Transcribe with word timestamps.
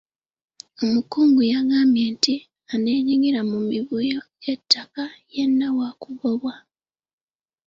Omukungu 0.83 1.39
yagambye 1.53 2.05
nti 2.15 2.35
aneenyigira 2.73 3.39
mu 3.49 3.57
mivuyo 3.69 4.19
gy'ettaka 4.41 5.03
yenna 5.35 5.67
waakugobwa. 5.77 6.53